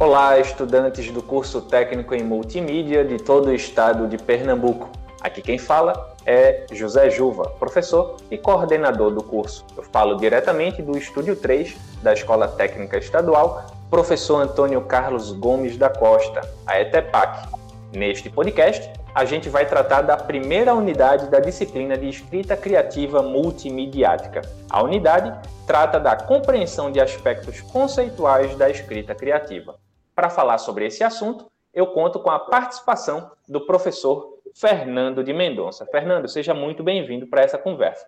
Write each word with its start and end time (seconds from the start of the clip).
Olá, 0.00 0.38
estudantes 0.38 1.12
do 1.12 1.22
curso 1.22 1.60
técnico 1.60 2.14
em 2.14 2.24
multimídia 2.24 3.04
de 3.04 3.18
todo 3.18 3.48
o 3.48 3.54
estado 3.54 4.08
de 4.08 4.16
Pernambuco. 4.16 4.88
Aqui 5.20 5.42
quem 5.42 5.58
fala 5.58 6.16
é 6.24 6.64
José 6.72 7.10
Juva, 7.10 7.50
professor 7.58 8.16
e 8.30 8.38
coordenador 8.38 9.10
do 9.10 9.22
curso. 9.22 9.62
Eu 9.76 9.82
falo 9.82 10.16
diretamente 10.16 10.80
do 10.80 10.96
Estúdio 10.96 11.36
3 11.36 11.76
da 12.02 12.14
Escola 12.14 12.48
Técnica 12.48 12.96
Estadual, 12.96 13.66
professor 13.90 14.40
Antônio 14.40 14.80
Carlos 14.80 15.32
Gomes 15.32 15.76
da 15.76 15.90
Costa, 15.90 16.40
a 16.66 16.80
ETEPAC. 16.80 17.50
Neste 17.92 18.30
podcast, 18.30 18.90
a 19.14 19.26
gente 19.26 19.50
vai 19.50 19.66
tratar 19.66 20.00
da 20.00 20.16
primeira 20.16 20.72
unidade 20.72 21.28
da 21.28 21.40
disciplina 21.40 21.98
de 21.98 22.08
escrita 22.08 22.56
criativa 22.56 23.20
multimediática. 23.20 24.40
A 24.70 24.82
unidade 24.82 25.30
trata 25.66 26.00
da 26.00 26.16
compreensão 26.16 26.90
de 26.90 26.98
aspectos 26.98 27.60
conceituais 27.60 28.56
da 28.56 28.70
escrita 28.70 29.14
criativa. 29.14 29.74
Para 30.20 30.28
falar 30.28 30.58
sobre 30.58 30.84
esse 30.84 31.02
assunto, 31.02 31.46
eu 31.72 31.86
conto 31.86 32.20
com 32.20 32.28
a 32.28 32.38
participação 32.38 33.30
do 33.48 33.64
professor 33.64 34.38
Fernando 34.54 35.24
de 35.24 35.32
Mendonça. 35.32 35.86
Fernando, 35.86 36.28
seja 36.28 36.52
muito 36.52 36.84
bem-vindo 36.84 37.26
para 37.26 37.40
essa 37.40 37.56
conversa. 37.56 38.04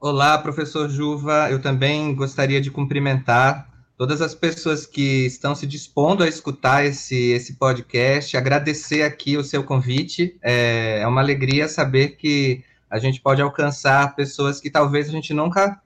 Olá, 0.00 0.36
professor 0.38 0.88
Juva. 0.88 1.48
Eu 1.48 1.62
também 1.62 2.12
gostaria 2.12 2.60
de 2.60 2.72
cumprimentar 2.72 3.70
todas 3.96 4.20
as 4.20 4.34
pessoas 4.34 4.84
que 4.84 5.26
estão 5.26 5.54
se 5.54 5.64
dispondo 5.64 6.24
a 6.24 6.28
escutar 6.28 6.84
esse, 6.84 7.30
esse 7.30 7.54
podcast, 7.54 8.36
agradecer 8.36 9.04
aqui 9.04 9.36
o 9.36 9.44
seu 9.44 9.62
convite. 9.62 10.36
É, 10.42 11.02
é 11.02 11.06
uma 11.06 11.20
alegria 11.20 11.68
saber 11.68 12.16
que 12.16 12.64
a 12.90 12.98
gente 12.98 13.20
pode 13.20 13.40
alcançar 13.40 14.16
pessoas 14.16 14.60
que 14.60 14.68
talvez 14.68 15.08
a 15.08 15.12
gente 15.12 15.32
nunca 15.32 15.80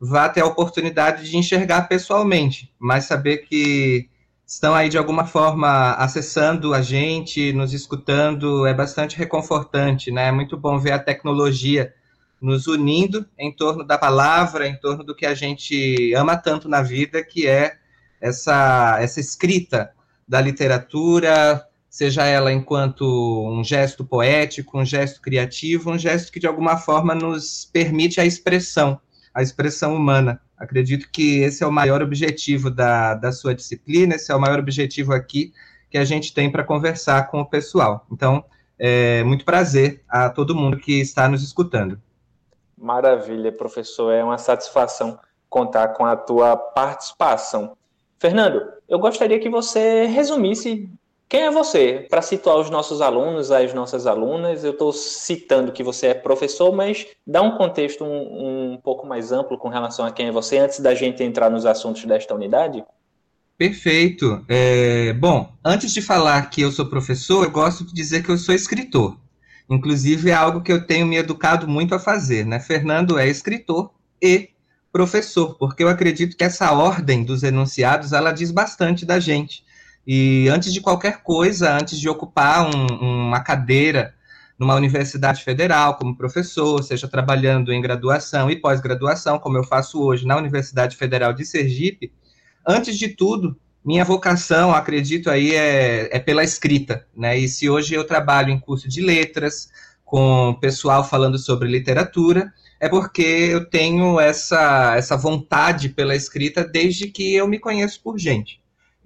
vá 0.00 0.26
ter 0.26 0.40
a 0.40 0.46
oportunidade 0.46 1.28
de 1.28 1.36
enxergar 1.36 1.82
pessoalmente, 1.82 2.72
mas 2.78 3.04
saber 3.04 3.46
que 3.46 4.08
estão 4.48 4.74
aí 4.74 4.88
de 4.88 4.96
alguma 4.96 5.26
forma 5.26 5.92
acessando 5.92 6.72
a 6.72 6.80
gente, 6.80 7.52
nos 7.52 7.74
escutando, 7.74 8.66
é 8.66 8.72
bastante 8.72 9.14
reconfortante, 9.14 10.10
né? 10.10 10.28
É 10.28 10.32
muito 10.32 10.56
bom 10.56 10.78
ver 10.78 10.92
a 10.92 10.98
tecnologia 10.98 11.94
nos 12.40 12.66
unindo 12.66 13.26
em 13.38 13.54
torno 13.54 13.84
da 13.84 13.98
palavra, 13.98 14.66
em 14.66 14.74
torno 14.74 15.04
do 15.04 15.14
que 15.14 15.26
a 15.26 15.34
gente 15.34 16.14
ama 16.14 16.34
tanto 16.34 16.66
na 16.66 16.80
vida, 16.80 17.22
que 17.22 17.46
é 17.46 17.76
essa, 18.22 18.96
essa 18.98 19.20
escrita 19.20 19.90
da 20.26 20.40
literatura, 20.40 21.62
seja 21.90 22.24
ela 22.24 22.50
enquanto 22.50 23.04
um 23.50 23.62
gesto 23.62 24.02
poético, 24.02 24.78
um 24.78 24.84
gesto 24.84 25.20
criativo, 25.20 25.90
um 25.90 25.98
gesto 25.98 26.32
que 26.32 26.40
de 26.40 26.46
alguma 26.46 26.78
forma 26.78 27.14
nos 27.14 27.68
permite 27.70 28.18
a 28.18 28.24
expressão, 28.24 28.98
a 29.34 29.42
expressão 29.42 29.94
humana. 29.94 30.40
Acredito 30.58 31.08
que 31.10 31.40
esse 31.40 31.62
é 31.62 31.66
o 31.66 31.72
maior 31.72 32.02
objetivo 32.02 32.70
da, 32.70 33.14
da 33.14 33.30
sua 33.30 33.54
disciplina, 33.54 34.16
esse 34.16 34.32
é 34.32 34.34
o 34.34 34.40
maior 34.40 34.58
objetivo 34.58 35.12
aqui 35.12 35.52
que 35.90 35.96
a 35.96 36.04
gente 36.04 36.34
tem 36.34 36.50
para 36.50 36.64
conversar 36.64 37.30
com 37.30 37.40
o 37.40 37.46
pessoal. 37.46 38.06
Então, 38.10 38.44
é 38.78 39.22
muito 39.24 39.44
prazer 39.44 40.02
a 40.08 40.28
todo 40.28 40.54
mundo 40.54 40.76
que 40.76 41.00
está 41.00 41.28
nos 41.28 41.42
escutando. 41.42 42.00
Maravilha, 42.76 43.50
professor. 43.50 44.12
É 44.12 44.22
uma 44.22 44.38
satisfação 44.38 45.18
contar 45.48 45.88
com 45.88 46.04
a 46.04 46.16
tua 46.16 46.56
participação. 46.56 47.76
Fernando, 48.18 48.60
eu 48.88 48.98
gostaria 48.98 49.38
que 49.38 49.48
você 49.48 50.06
resumisse 50.06 50.90
quem 51.28 51.42
é 51.42 51.50
você, 51.50 52.06
para 52.08 52.22
situar 52.22 52.56
os 52.56 52.70
nossos 52.70 53.02
alunos, 53.02 53.50
as 53.50 53.74
nossas 53.74 54.06
alunas. 54.06 54.64
Eu 54.64 54.72
estou 54.72 54.92
citando 54.92 55.72
que 55.72 55.82
você 55.82 56.08
é 56.08 56.14
professor, 56.14 56.74
mas 56.74 57.06
dá 57.26 57.42
um 57.42 57.56
contexto 57.58 58.02
um, 58.02 58.72
um 58.72 58.76
pouco 58.78 59.06
mais 59.06 59.30
amplo 59.30 59.58
com 59.58 59.68
relação 59.68 60.06
a 60.06 60.10
quem 60.10 60.28
é 60.28 60.32
você, 60.32 60.56
antes 60.56 60.80
da 60.80 60.94
gente 60.94 61.22
entrar 61.22 61.50
nos 61.50 61.66
assuntos 61.66 62.02
desta 62.04 62.34
unidade. 62.34 62.82
Perfeito. 63.58 64.42
É, 64.48 65.12
bom, 65.14 65.52
antes 65.62 65.92
de 65.92 66.00
falar 66.00 66.48
que 66.48 66.62
eu 66.62 66.72
sou 66.72 66.86
professor, 66.86 67.44
eu 67.44 67.50
gosto 67.50 67.84
de 67.84 67.92
dizer 67.92 68.22
que 68.22 68.30
eu 68.30 68.38
sou 68.38 68.54
escritor. 68.54 69.18
Inclusive, 69.68 70.30
é 70.30 70.34
algo 70.34 70.62
que 70.62 70.72
eu 70.72 70.86
tenho 70.86 71.04
me 71.04 71.18
educado 71.18 71.68
muito 71.68 71.94
a 71.94 71.98
fazer, 71.98 72.46
né? 72.46 72.58
Fernando 72.58 73.18
é 73.18 73.28
escritor 73.28 73.90
e 74.22 74.48
professor, 74.90 75.58
porque 75.58 75.84
eu 75.84 75.88
acredito 75.88 76.36
que 76.36 76.44
essa 76.44 76.72
ordem 76.72 77.22
dos 77.22 77.42
enunciados, 77.42 78.14
ela 78.14 78.32
diz 78.32 78.50
bastante 78.50 79.04
da 79.04 79.20
gente. 79.20 79.67
E 80.10 80.48
antes 80.48 80.72
de 80.72 80.80
qualquer 80.80 81.22
coisa, 81.22 81.70
antes 81.70 82.00
de 82.00 82.08
ocupar 82.08 82.64
um, 82.66 83.26
uma 83.28 83.40
cadeira 83.40 84.14
numa 84.58 84.74
universidade 84.74 85.44
federal 85.44 85.96
como 85.96 86.16
professor, 86.16 86.82
seja 86.82 87.06
trabalhando 87.06 87.70
em 87.74 87.82
graduação 87.82 88.50
e 88.50 88.56
pós-graduação, 88.56 89.38
como 89.38 89.58
eu 89.58 89.64
faço 89.64 90.02
hoje 90.02 90.26
na 90.26 90.34
Universidade 90.38 90.96
Federal 90.96 91.34
de 91.34 91.44
Sergipe, 91.44 92.10
antes 92.66 92.98
de 92.98 93.08
tudo, 93.08 93.54
minha 93.84 94.02
vocação, 94.02 94.74
acredito 94.74 95.28
aí, 95.28 95.54
é, 95.54 96.16
é 96.16 96.18
pela 96.18 96.42
escrita, 96.42 97.06
né? 97.14 97.38
E 97.38 97.46
se 97.46 97.68
hoje 97.68 97.92
eu 97.92 98.02
trabalho 98.02 98.48
em 98.48 98.58
curso 98.58 98.88
de 98.88 99.02
letras, 99.02 99.68
com 100.06 100.56
pessoal 100.58 101.04
falando 101.04 101.38
sobre 101.38 101.68
literatura, 101.68 102.50
é 102.80 102.88
porque 102.88 103.20
eu 103.22 103.68
tenho 103.68 104.18
essa, 104.18 104.96
essa 104.96 105.18
vontade 105.18 105.90
pela 105.90 106.16
escrita 106.16 106.64
desde 106.64 107.08
que 107.08 107.34
eu 107.34 107.46
me 107.46 107.58
conheço 107.58 108.00
por 108.02 108.18
gente. 108.18 108.58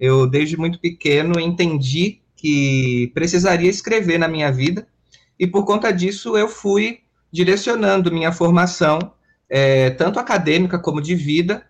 Eu, 0.05 0.27
desde 0.27 0.57
muito 0.57 0.79
pequeno, 0.79 1.39
entendi 1.39 2.19
que 2.35 3.09
precisaria 3.13 3.69
escrever 3.69 4.17
na 4.17 4.27
minha 4.27 4.51
vida, 4.51 4.85
e 5.39 5.47
por 5.47 5.63
conta 5.63 5.93
disso 5.93 6.35
eu 6.37 6.49
fui 6.49 6.99
direcionando 7.31 8.11
minha 8.11 8.33
formação, 8.33 8.99
é, 9.49 9.91
tanto 9.91 10.19
acadêmica 10.19 10.77
como 10.77 11.01
de 11.01 11.15
vida, 11.15 11.65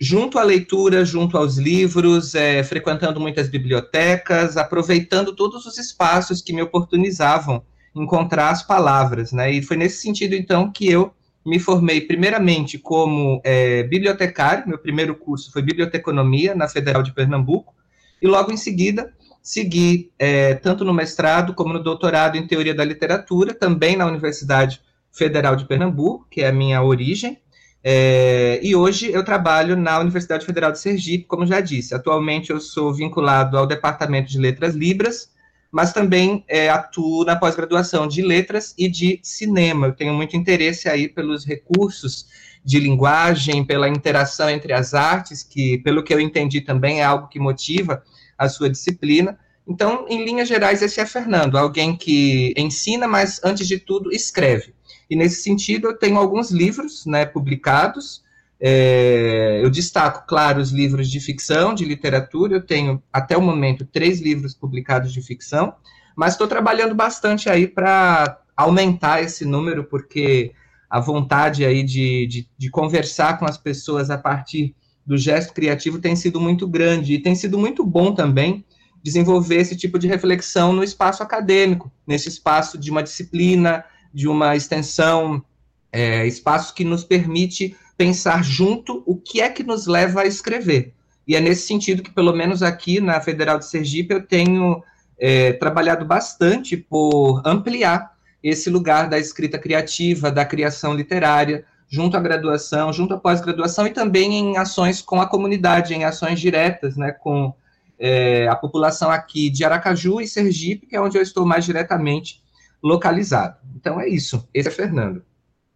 junto 0.00 0.38
à 0.38 0.42
leitura, 0.42 1.04
junto 1.04 1.36
aos 1.36 1.58
livros, 1.58 2.34
é, 2.34 2.64
frequentando 2.64 3.20
muitas 3.20 3.50
bibliotecas, 3.50 4.56
aproveitando 4.56 5.36
todos 5.36 5.66
os 5.66 5.76
espaços 5.76 6.40
que 6.40 6.54
me 6.54 6.62
oportunizavam 6.62 7.62
encontrar 7.94 8.52
as 8.52 8.62
palavras, 8.62 9.32
né? 9.32 9.52
E 9.52 9.60
foi 9.60 9.76
nesse 9.76 10.00
sentido, 10.00 10.34
então, 10.34 10.72
que 10.72 10.90
eu 10.90 11.12
me 11.44 11.58
formei 11.58 12.00
primeiramente 12.00 12.78
como 12.78 13.40
é, 13.44 13.82
bibliotecário, 13.82 14.68
meu 14.68 14.78
primeiro 14.78 15.14
curso 15.14 15.52
foi 15.52 15.62
biblioteconomia 15.62 16.54
na 16.54 16.68
Federal 16.68 17.02
de 17.02 17.12
Pernambuco, 17.12 17.74
e 18.20 18.26
logo 18.26 18.50
em 18.50 18.56
seguida 18.56 19.12
segui 19.42 20.10
é, 20.18 20.54
tanto 20.54 20.84
no 20.84 20.94
mestrado 20.94 21.52
como 21.52 21.74
no 21.74 21.82
doutorado 21.82 22.36
em 22.36 22.46
teoria 22.46 22.74
da 22.74 22.84
literatura, 22.84 23.52
também 23.52 23.96
na 23.96 24.06
Universidade 24.06 24.80
Federal 25.12 25.54
de 25.54 25.66
Pernambuco, 25.66 26.26
que 26.30 26.40
é 26.40 26.48
a 26.48 26.52
minha 26.52 26.82
origem, 26.82 27.38
é, 27.86 28.58
e 28.62 28.74
hoje 28.74 29.12
eu 29.12 29.22
trabalho 29.22 29.76
na 29.76 29.98
Universidade 29.98 30.46
Federal 30.46 30.72
de 30.72 30.78
Sergipe, 30.78 31.26
como 31.26 31.46
já 31.46 31.60
disse. 31.60 31.94
Atualmente 31.94 32.48
eu 32.48 32.58
sou 32.58 32.94
vinculado 32.94 33.58
ao 33.58 33.66
Departamento 33.66 34.30
de 34.30 34.38
Letras 34.38 34.74
Libras, 34.74 35.30
mas 35.74 35.92
também 35.92 36.44
é, 36.46 36.68
atuo 36.70 37.24
na 37.24 37.34
pós-graduação 37.34 38.06
de 38.06 38.22
Letras 38.22 38.72
e 38.78 38.88
de 38.88 39.18
Cinema. 39.24 39.88
Eu 39.88 39.92
tenho 39.92 40.14
muito 40.14 40.36
interesse 40.36 40.88
aí 40.88 41.08
pelos 41.08 41.44
recursos 41.44 42.28
de 42.64 42.78
linguagem, 42.78 43.64
pela 43.64 43.88
interação 43.88 44.48
entre 44.48 44.72
as 44.72 44.94
artes, 44.94 45.42
que, 45.42 45.78
pelo 45.78 46.04
que 46.04 46.14
eu 46.14 46.20
entendi, 46.20 46.60
também 46.60 47.00
é 47.00 47.04
algo 47.04 47.26
que 47.26 47.40
motiva 47.40 48.04
a 48.38 48.48
sua 48.48 48.70
disciplina. 48.70 49.36
Então, 49.66 50.06
em 50.08 50.24
linhas 50.24 50.46
gerais, 50.46 50.80
esse 50.80 51.00
é 51.00 51.06
Fernando, 51.06 51.58
alguém 51.58 51.96
que 51.96 52.54
ensina, 52.56 53.08
mas, 53.08 53.40
antes 53.42 53.66
de 53.66 53.76
tudo, 53.76 54.12
escreve. 54.12 54.72
E 55.10 55.16
nesse 55.16 55.42
sentido, 55.42 55.88
eu 55.88 55.98
tenho 55.98 56.18
alguns 56.18 56.52
livros 56.52 57.04
né, 57.04 57.26
publicados. 57.26 58.22
É, 58.60 59.60
eu 59.62 59.70
destaco, 59.70 60.26
claro, 60.26 60.60
os 60.60 60.70
livros 60.70 61.10
de 61.10 61.20
ficção, 61.20 61.74
de 61.74 61.84
literatura. 61.84 62.56
Eu 62.56 62.62
tenho, 62.62 63.02
até 63.12 63.36
o 63.36 63.42
momento, 63.42 63.84
três 63.84 64.20
livros 64.20 64.54
publicados 64.54 65.12
de 65.12 65.20
ficção, 65.20 65.74
mas 66.16 66.34
estou 66.34 66.46
trabalhando 66.46 66.94
bastante 66.94 67.48
aí 67.48 67.66
para 67.66 68.38
aumentar 68.56 69.22
esse 69.22 69.44
número, 69.44 69.84
porque 69.84 70.52
a 70.88 71.00
vontade 71.00 71.64
aí 71.64 71.82
de, 71.82 72.26
de, 72.26 72.48
de 72.56 72.70
conversar 72.70 73.38
com 73.38 73.44
as 73.44 73.58
pessoas 73.58 74.10
a 74.10 74.18
partir 74.18 74.74
do 75.04 75.18
gesto 75.18 75.52
criativo 75.52 75.98
tem 75.98 76.16
sido 76.16 76.40
muito 76.40 76.66
grande 76.66 77.14
e 77.14 77.18
tem 77.18 77.34
sido 77.34 77.58
muito 77.58 77.84
bom 77.84 78.14
também 78.14 78.64
desenvolver 79.02 79.56
esse 79.56 79.76
tipo 79.76 79.98
de 79.98 80.06
reflexão 80.06 80.72
no 80.72 80.82
espaço 80.82 81.22
acadêmico, 81.22 81.92
nesse 82.06 82.28
espaço 82.28 82.78
de 82.78 82.90
uma 82.90 83.02
disciplina, 83.02 83.84
de 84.14 84.26
uma 84.26 84.56
extensão, 84.56 85.44
é, 85.92 86.26
espaço 86.26 86.72
que 86.74 86.84
nos 86.84 87.04
permite 87.04 87.76
pensar 87.96 88.42
junto 88.42 89.02
o 89.06 89.16
que 89.16 89.40
é 89.40 89.48
que 89.48 89.62
nos 89.62 89.86
leva 89.86 90.22
a 90.22 90.26
escrever. 90.26 90.92
E 91.26 91.36
é 91.36 91.40
nesse 91.40 91.66
sentido 91.66 92.02
que, 92.02 92.10
pelo 92.10 92.32
menos 92.32 92.62
aqui 92.62 93.00
na 93.00 93.20
Federal 93.20 93.58
de 93.58 93.66
Sergipe, 93.66 94.14
eu 94.14 94.26
tenho 94.26 94.82
é, 95.18 95.52
trabalhado 95.54 96.04
bastante 96.04 96.76
por 96.76 97.42
ampliar 97.44 98.14
esse 98.42 98.68
lugar 98.68 99.08
da 99.08 99.18
escrita 99.18 99.58
criativa, 99.58 100.30
da 100.30 100.44
criação 100.44 100.92
literária, 100.92 101.64
junto 101.88 102.16
à 102.16 102.20
graduação, 102.20 102.92
junto 102.92 103.14
à 103.14 103.18
pós-graduação 103.18 103.86
e 103.86 103.90
também 103.90 104.34
em 104.34 104.56
ações 104.58 105.00
com 105.00 105.20
a 105.20 105.26
comunidade, 105.26 105.94
em 105.94 106.04
ações 106.04 106.40
diretas, 106.40 106.96
né, 106.96 107.12
com 107.12 107.54
é, 107.98 108.48
a 108.48 108.56
população 108.56 109.10
aqui 109.10 109.48
de 109.48 109.64
Aracaju 109.64 110.20
e 110.20 110.26
Sergipe, 110.26 110.86
que 110.86 110.96
é 110.96 111.00
onde 111.00 111.16
eu 111.16 111.22
estou 111.22 111.46
mais 111.46 111.64
diretamente 111.64 112.42
localizado. 112.82 113.56
Então 113.76 113.98
é 113.98 114.08
isso. 114.08 114.46
Esse 114.52 114.68
é 114.68 114.72
Fernando. 114.72 115.24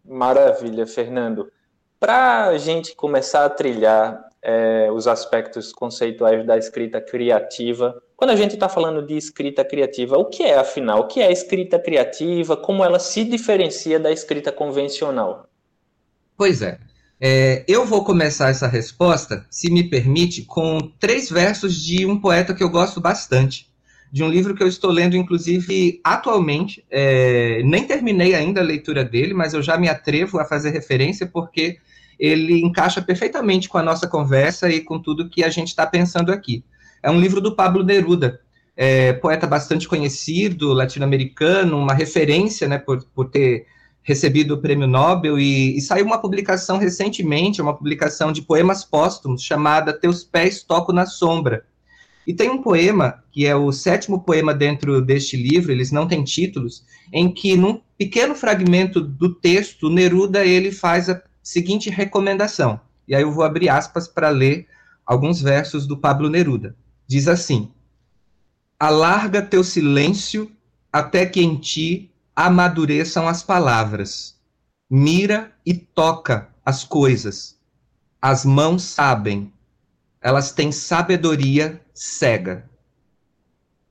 Maravilha, 0.05 0.85
Fernando. 0.85 1.51
Para 1.99 2.45
a 2.47 2.57
gente 2.57 2.95
começar 2.95 3.43
a 3.43 3.49
trilhar 3.49 4.29
é, 4.41 4.89
os 4.91 5.07
aspectos 5.07 5.73
conceituais 5.73 6.45
da 6.45 6.57
escrita 6.57 7.01
criativa. 7.01 8.01
Quando 8.15 8.31
a 8.31 8.35
gente 8.35 8.53
está 8.53 8.69
falando 8.69 9.05
de 9.05 9.17
escrita 9.17 9.65
criativa, 9.65 10.17
o 10.17 10.25
que 10.25 10.43
é, 10.43 10.57
afinal? 10.57 11.01
O 11.01 11.07
que 11.07 11.21
é 11.21 11.31
escrita 11.31 11.77
criativa? 11.77 12.55
Como 12.55 12.83
ela 12.83 12.99
se 12.99 13.23
diferencia 13.23 13.99
da 13.99 14.11
escrita 14.11 14.51
convencional? 14.51 15.49
Pois 16.37 16.61
é. 16.61 16.79
é. 17.19 17.65
eu 17.67 17.85
vou 17.85 18.03
começar 18.05 18.49
essa 18.49 18.67
resposta, 18.67 19.45
se 19.49 19.69
me 19.69 19.89
permite, 19.89 20.43
com 20.43 20.79
três 20.99 21.29
versos 21.29 21.75
de 21.75 22.05
um 22.05 22.19
poeta 22.19 22.53
que 22.53 22.63
eu 22.63 22.69
gosto 22.69 23.01
bastante, 23.01 23.69
de 24.09 24.23
um 24.23 24.29
livro 24.29 24.55
que 24.55 24.63
eu 24.63 24.67
estou 24.67 24.89
lendo, 24.89 25.17
inclusive, 25.17 25.99
atualmente. 26.01 26.83
É, 26.89 27.61
nem 27.63 27.85
terminei 27.85 28.35
ainda 28.35 28.61
a 28.61 28.63
leitura 28.63 29.03
dele, 29.03 29.33
mas 29.33 29.53
eu 29.53 29.61
já 29.61 29.77
me 29.77 29.89
atrevo 29.89 30.39
a 30.39 30.45
fazer 30.45 30.69
referência 30.69 31.27
porque 31.27 31.77
ele 32.19 32.61
encaixa 32.61 33.01
perfeitamente 33.01 33.69
com 33.69 33.77
a 33.77 33.83
nossa 33.83 34.07
conversa 34.07 34.69
e 34.69 34.81
com 34.81 34.99
tudo 34.99 35.29
que 35.29 35.43
a 35.43 35.49
gente 35.49 35.69
está 35.69 35.87
pensando 35.87 36.31
aqui. 36.31 36.63
É 37.01 37.09
um 37.09 37.19
livro 37.19 37.39
do 37.39 37.55
Pablo 37.55 37.83
Neruda, 37.83 38.41
é, 38.75 39.13
poeta 39.13 39.47
bastante 39.47 39.87
conhecido, 39.87 40.73
latino-americano, 40.73 41.77
uma 41.77 41.93
referência 41.93 42.67
né, 42.67 42.77
por, 42.77 43.03
por 43.15 43.29
ter 43.29 43.65
recebido 44.03 44.55
o 44.55 44.57
prêmio 44.57 44.87
Nobel, 44.87 45.37
e, 45.39 45.77
e, 45.77 45.81
saiu 45.81 46.05
uma 46.05 46.17
publicação 46.17 46.77
recentemente, 46.77 47.61
uma 47.61 47.75
publicação 47.75 48.31
de 48.31 48.41
poemas 48.41 48.83
póstumos, 48.83 49.43
chamada 49.43 49.93
Teus 49.93 50.23
Pés 50.23 50.63
Toco 50.63 50.91
na 50.91 51.05
Sombra, 51.05 51.63
e 52.25 52.33
tem 52.33 52.49
um 52.49 52.61
poema, 52.61 53.23
que 53.31 53.45
é 53.45 53.55
o 53.55 53.71
sétimo 53.71 54.21
poema 54.21 54.53
dentro 54.53 55.01
deste 55.01 55.35
livro, 55.35 55.71
eles 55.71 55.91
não 55.91 56.07
têm 56.07 56.23
títulos, 56.23 56.83
em 57.11 57.31
que, 57.31 57.55
num 57.55 57.81
pequeno 57.97 58.35
fragmento 58.35 59.01
do 59.01 59.33
texto, 59.33 59.89
Neruda 59.89 60.45
ele 60.45 60.71
faz 60.71 61.09
a 61.09 61.15
seguinte 61.49 61.89
recomendação. 61.89 62.79
E 63.07 63.15
aí 63.15 63.23
eu 63.23 63.31
vou 63.31 63.43
abrir 63.43 63.69
aspas 63.69 64.07
para 64.07 64.29
ler 64.29 64.67
alguns 65.03 65.41
versos 65.41 65.87
do 65.87 65.97
Pablo 65.97 66.29
Neruda. 66.29 66.75
Diz 67.07 67.27
assim: 67.27 67.71
Alarga 68.79 69.41
teu 69.41 69.63
silêncio 69.63 70.51
até 70.93 71.25
que 71.25 71.41
em 71.41 71.57
ti 71.57 72.11
amadureçam 72.35 73.27
as 73.27 73.41
palavras. 73.41 74.39
Mira 74.87 75.51
e 75.65 75.73
toca 75.73 76.49
as 76.63 76.83
coisas. 76.83 77.57
As 78.21 78.45
mãos 78.45 78.83
sabem, 78.83 79.51
elas 80.21 80.51
têm 80.51 80.71
sabedoria 80.71 81.81
cega. 81.95 82.68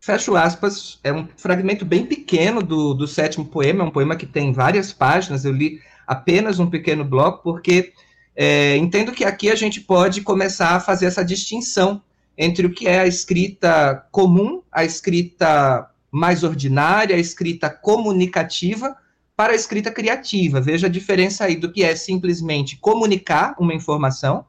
Fecho 0.08 0.36
aspas, 0.36 0.98
é 1.04 1.12
um 1.12 1.28
fragmento 1.36 1.84
bem 1.84 2.06
pequeno 2.06 2.62
do, 2.62 2.94
do 2.94 3.06
sétimo 3.06 3.44
poema, 3.44 3.84
é 3.84 3.86
um 3.86 3.90
poema 3.90 4.16
que 4.16 4.24
tem 4.24 4.54
várias 4.54 4.90
páginas, 4.90 5.44
eu 5.44 5.52
li 5.52 5.82
apenas 6.06 6.58
um 6.58 6.70
pequeno 6.70 7.04
bloco, 7.04 7.42
porque 7.42 7.92
é, 8.34 8.74
entendo 8.78 9.12
que 9.12 9.22
aqui 9.22 9.50
a 9.50 9.54
gente 9.54 9.82
pode 9.82 10.22
começar 10.22 10.70
a 10.70 10.80
fazer 10.80 11.04
essa 11.04 11.22
distinção 11.22 12.00
entre 12.38 12.66
o 12.66 12.70
que 12.70 12.88
é 12.88 13.00
a 13.00 13.06
escrita 13.06 14.06
comum, 14.10 14.62
a 14.72 14.82
escrita 14.82 15.90
mais 16.10 16.42
ordinária, 16.42 17.14
a 17.14 17.18
escrita 17.20 17.68
comunicativa, 17.68 18.96
para 19.36 19.52
a 19.52 19.56
escrita 19.56 19.90
criativa. 19.90 20.58
Veja 20.58 20.86
a 20.86 20.90
diferença 20.90 21.44
aí 21.44 21.54
do 21.54 21.70
que 21.70 21.84
é 21.84 21.94
simplesmente 21.94 22.78
comunicar 22.78 23.54
uma 23.60 23.74
informação 23.74 24.46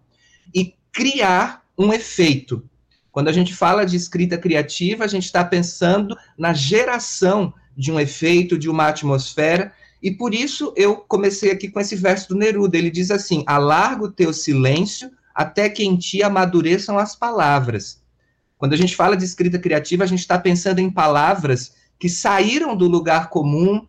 e 0.55 0.73
criar 0.93 1.65
um 1.77 1.91
efeito. 1.91 2.63
Quando 3.11 3.27
a 3.27 3.31
gente 3.31 3.53
fala 3.53 3.85
de 3.85 3.95
escrita 3.95 4.37
criativa, 4.37 5.03
a 5.03 5.07
gente 5.07 5.25
está 5.25 5.43
pensando 5.43 6.15
na 6.37 6.53
geração 6.53 7.53
de 7.75 7.91
um 7.91 7.99
efeito, 7.99 8.57
de 8.57 8.69
uma 8.69 8.87
atmosfera, 8.87 9.73
e 10.01 10.11
por 10.11 10.33
isso 10.33 10.73
eu 10.75 10.97
comecei 10.97 11.51
aqui 11.51 11.69
com 11.69 11.79
esse 11.79 11.95
verso 11.95 12.29
do 12.29 12.35
Neruda. 12.35 12.77
Ele 12.77 12.89
diz 12.89 13.11
assim: 13.11 13.43
Alarga 13.45 14.03
o 14.03 14.11
teu 14.11 14.31
silêncio 14.31 15.11
até 15.33 15.69
que 15.69 15.83
em 15.83 15.97
ti 15.97 16.23
amadureçam 16.23 16.97
as 16.97 17.15
palavras. 17.15 18.01
Quando 18.57 18.73
a 18.73 18.77
gente 18.77 18.95
fala 18.95 19.15
de 19.15 19.23
escrita 19.23 19.57
criativa, 19.57 20.03
a 20.03 20.07
gente 20.07 20.19
está 20.19 20.37
pensando 20.37 20.79
em 20.79 20.89
palavras 20.89 21.73
que 21.97 22.09
saíram 22.09 22.75
do 22.75 22.87
lugar 22.87 23.29
comum, 23.29 23.87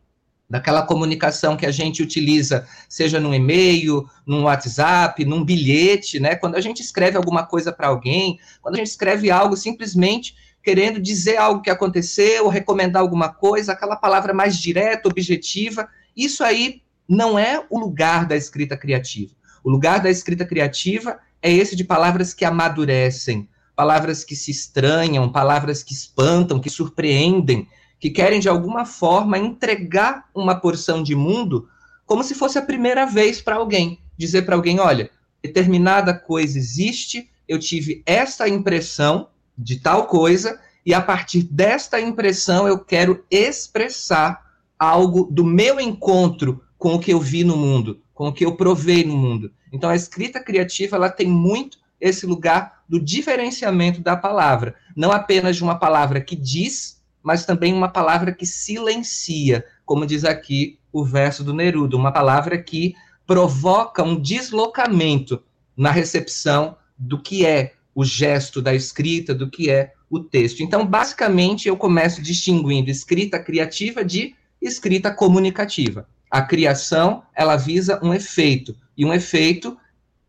daquela 0.50 0.82
comunicação 0.82 1.56
que 1.56 1.64
a 1.64 1.70
gente 1.70 2.02
utiliza, 2.02 2.66
seja 2.88 3.20
no 3.20 3.32
e-mail, 3.32 4.04
no 4.26 4.42
WhatsApp, 4.42 5.24
num 5.24 5.44
bilhete, 5.44 6.18
né? 6.18 6.34
Quando 6.34 6.56
a 6.56 6.60
gente 6.60 6.82
escreve 6.82 7.16
alguma 7.16 7.46
coisa 7.46 7.70
para 7.70 7.86
alguém, 7.86 8.40
quando 8.60 8.74
a 8.74 8.78
gente 8.78 8.88
escreve 8.88 9.30
algo 9.30 9.56
simplesmente 9.56 10.34
querendo 10.62 11.00
dizer 11.00 11.36
algo 11.36 11.62
que 11.62 11.70
aconteceu, 11.70 12.48
recomendar 12.48 13.00
alguma 13.00 13.28
coisa, 13.28 13.72
aquela 13.72 13.96
palavra 13.96 14.34
mais 14.34 14.58
direta, 14.58 15.08
objetiva, 15.08 15.88
isso 16.16 16.44
aí 16.44 16.82
não 17.08 17.38
é 17.38 17.64
o 17.70 17.78
lugar 17.78 18.26
da 18.26 18.36
escrita 18.36 18.76
criativa. 18.76 19.32
O 19.64 19.70
lugar 19.70 20.00
da 20.00 20.10
escrita 20.10 20.44
criativa 20.44 21.18
é 21.40 21.50
esse 21.50 21.74
de 21.74 21.84
palavras 21.84 22.34
que 22.34 22.44
amadurecem, 22.44 23.48
palavras 23.74 24.24
que 24.24 24.36
se 24.36 24.50
estranham, 24.50 25.30
palavras 25.30 25.82
que 25.82 25.94
espantam, 25.94 26.60
que 26.60 26.68
surpreendem, 26.68 27.66
que 28.00 28.08
querem 28.08 28.40
de 28.40 28.48
alguma 28.48 28.86
forma 28.86 29.38
entregar 29.38 30.24
uma 30.34 30.58
porção 30.58 31.02
de 31.02 31.14
mundo 31.14 31.68
como 32.06 32.24
se 32.24 32.34
fosse 32.34 32.58
a 32.58 32.62
primeira 32.62 33.04
vez 33.04 33.40
para 33.40 33.56
alguém. 33.56 34.00
Dizer 34.16 34.42
para 34.42 34.56
alguém: 34.56 34.80
olha, 34.80 35.10
determinada 35.42 36.14
coisa 36.14 36.58
existe, 36.58 37.30
eu 37.46 37.58
tive 37.58 38.02
esta 38.06 38.48
impressão 38.48 39.28
de 39.56 39.78
tal 39.78 40.06
coisa, 40.06 40.58
e 40.84 40.94
a 40.94 41.00
partir 41.00 41.42
desta 41.42 42.00
impressão 42.00 42.66
eu 42.66 42.78
quero 42.78 43.22
expressar 43.30 44.44
algo 44.78 45.28
do 45.30 45.44
meu 45.44 45.78
encontro 45.78 46.62
com 46.78 46.94
o 46.94 46.98
que 46.98 47.12
eu 47.12 47.20
vi 47.20 47.44
no 47.44 47.56
mundo, 47.56 48.00
com 48.14 48.28
o 48.28 48.32
que 48.32 48.46
eu 48.46 48.56
provei 48.56 49.04
no 49.04 49.16
mundo. 49.16 49.52
Então 49.70 49.90
a 49.90 49.94
escrita 49.94 50.42
criativa 50.42 50.96
ela 50.96 51.10
tem 51.10 51.28
muito 51.28 51.78
esse 52.00 52.24
lugar 52.24 52.82
do 52.88 52.98
diferenciamento 52.98 54.00
da 54.00 54.16
palavra, 54.16 54.74
não 54.96 55.12
apenas 55.12 55.56
de 55.56 55.62
uma 55.62 55.78
palavra 55.78 56.20
que 56.20 56.34
diz 56.34 56.99
mas 57.22 57.44
também 57.44 57.72
uma 57.72 57.88
palavra 57.88 58.32
que 58.32 58.46
silencia, 58.46 59.64
como 59.84 60.06
diz 60.06 60.24
aqui 60.24 60.78
o 60.92 61.04
verso 61.04 61.44
do 61.44 61.54
Neruda, 61.54 61.96
uma 61.96 62.12
palavra 62.12 62.60
que 62.60 62.94
provoca 63.26 64.02
um 64.02 64.20
deslocamento 64.20 65.42
na 65.76 65.90
recepção 65.90 66.76
do 66.98 67.20
que 67.20 67.46
é 67.46 67.74
o 67.94 68.04
gesto 68.04 68.60
da 68.60 68.74
escrita, 68.74 69.34
do 69.34 69.48
que 69.48 69.70
é 69.70 69.92
o 70.08 70.18
texto. 70.20 70.62
Então, 70.62 70.84
basicamente, 70.84 71.68
eu 71.68 71.76
começo 71.76 72.20
distinguindo 72.20 72.90
escrita 72.90 73.38
criativa 73.38 74.04
de 74.04 74.34
escrita 74.60 75.10
comunicativa. 75.10 76.08
A 76.30 76.42
criação, 76.42 77.22
ela 77.34 77.56
visa 77.56 78.00
um 78.02 78.12
efeito, 78.12 78.76
e 78.96 79.04
um 79.04 79.14
efeito, 79.14 79.76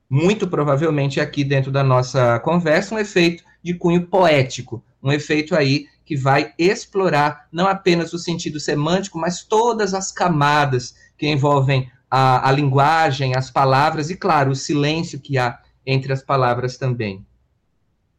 muito 0.09 0.47
provavelmente 0.47 1.19
aqui 1.19 1.43
dentro 1.43 1.71
da 1.71 1.83
nossa 1.83 2.39
conversa, 2.39 2.95
um 2.95 2.99
efeito 2.99 3.43
de 3.63 3.73
cunho 3.73 4.07
poético, 4.07 4.83
um 5.03 5.11
efeito 5.11 5.55
aí 5.55 5.85
que 6.05 6.15
vai 6.15 6.53
explorar 6.57 7.47
não 7.51 7.67
apenas 7.67 8.13
o 8.13 8.19
sentido 8.19 8.59
semântico, 8.59 9.17
mas 9.17 9.43
todas 9.43 9.93
as 9.93 10.11
camadas 10.11 10.95
que 11.17 11.27
envolvem 11.27 11.89
a, 12.09 12.49
a 12.49 12.51
linguagem, 12.51 13.35
as 13.35 13.49
palavras 13.49 14.09
e, 14.09 14.17
claro, 14.17 14.51
o 14.51 14.55
silêncio 14.55 15.19
que 15.19 15.37
há 15.37 15.59
entre 15.85 16.11
as 16.11 16.21
palavras 16.21 16.77
também. 16.77 17.25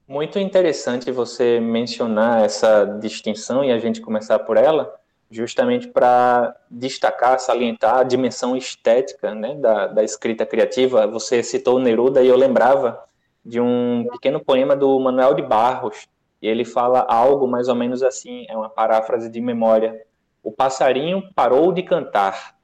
Muito 0.08 0.38
interessante 0.38 1.10
você 1.10 1.60
mencionar 1.60 2.44
essa 2.44 2.84
distinção 3.00 3.64
e 3.64 3.70
a 3.70 3.78
gente 3.78 4.00
começar 4.00 4.38
por 4.40 4.56
ela, 4.56 4.92
justamente 5.30 5.88
para 5.88 6.54
destacar, 6.70 7.38
salientar 7.38 7.98
a 7.98 8.02
dimensão 8.02 8.56
estética 8.56 9.34
né, 9.34 9.54
da, 9.54 9.86
da 9.86 10.04
escrita 10.04 10.44
criativa. 10.44 11.06
Você 11.06 11.42
citou 11.42 11.78
Neruda 11.78 12.22
e 12.22 12.28
eu 12.28 12.36
lembrava 12.36 13.02
de 13.44 13.60
um 13.60 14.06
pequeno 14.12 14.40
poema 14.40 14.76
do 14.76 14.98
Manuel 14.98 15.34
de 15.34 15.42
Barros, 15.42 16.06
e 16.42 16.48
ele 16.48 16.64
fala 16.64 17.06
algo 17.08 17.46
mais 17.46 17.68
ou 17.68 17.74
menos 17.76 18.02
assim, 18.02 18.44
é 18.48 18.56
uma 18.56 18.68
paráfrase 18.68 19.30
de 19.30 19.40
memória. 19.40 20.04
O 20.42 20.50
passarinho 20.50 21.22
parou 21.36 21.72
de 21.72 21.84
cantar. 21.84 22.56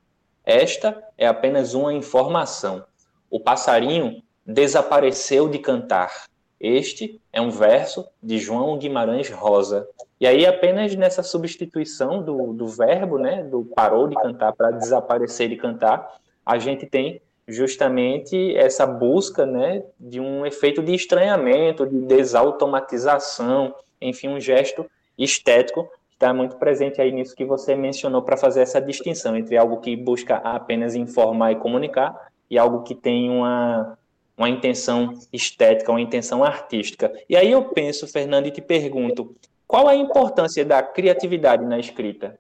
Esta 0.45 1.01
é 1.17 1.29
apenas 1.29 1.75
uma 1.75 1.95
informação. 1.95 2.85
O 3.31 3.39
passarinho 3.39 4.21
desapareceu 4.45 5.49
de 5.49 5.61
cantar. 5.61 6.11
Este 6.59 7.21
é 7.33 7.41
um 7.41 7.51
verso 7.51 8.09
de 8.21 8.39
João 8.39 8.77
Guimarães 8.77 9.31
Rosa. 9.31 9.89
E 10.21 10.27
aí, 10.27 10.45
apenas 10.45 10.97
nessa 10.97 11.23
substituição 11.23 12.21
do, 12.21 12.53
do 12.53 12.67
verbo, 12.67 13.17
né, 13.17 13.45
do 13.45 13.65
parou 13.65 14.09
de 14.09 14.17
cantar 14.17 14.53
para 14.55 14.73
desaparecer 14.73 15.49
de 15.49 15.57
cantar, 15.57 16.19
a 16.45 16.59
gente 16.59 16.85
tem 16.85 17.23
justamente 17.49 18.55
essa 18.57 18.87
busca 18.87 19.47
né, 19.47 19.83
de 19.99 20.21
um 20.21 20.45
efeito 20.45 20.83
de 20.83 20.95
estranhamento, 20.95 21.87
de 21.87 21.99
desautomatização, 22.03 23.75
enfim, 24.01 24.29
um 24.29 24.39
gesto 24.39 24.89
estético 25.17 25.89
está 26.13 26.35
muito 26.35 26.57
presente 26.57 27.01
aí 27.01 27.13
nisso 27.13 27.35
que 27.35 27.45
você 27.45 27.75
mencionou 27.75 28.23
para 28.23 28.37
fazer 28.37 28.61
essa 28.61 28.81
distinção 28.81 29.37
entre 29.37 29.57
algo 29.57 29.79
que 29.79 29.97
busca 29.97 30.37
apenas 30.37 30.95
informar 30.95 31.53
e 31.53 31.57
comunicar 31.57 32.29
e 32.51 32.59
algo 32.59 32.83
que 32.83 32.95
tem 32.95 33.31
uma, 33.31 33.97
uma 34.37 34.49
intenção 34.49 35.15
estética, 35.33 35.93
uma 35.93 36.01
intenção 36.01 36.43
artística. 36.43 37.13
E 37.29 37.37
aí 37.37 37.51
eu 37.51 37.67
penso, 37.67 38.07
Fernando, 38.09 38.47
e 38.47 38.51
te 38.51 38.61
pergunto, 38.61 39.37
qual 39.67 39.87
a 39.87 39.95
importância 39.95 40.65
da 40.65 40.83
criatividade 40.83 41.65
na 41.65 41.79
escrita? 41.79 42.39